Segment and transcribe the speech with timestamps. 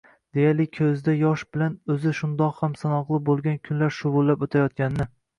[0.35, 5.07] deyarli koʻzda yosh bilan oʻzi shundoq ham sanoqli boʻlgan kunlar shuvillab oʻtayotganini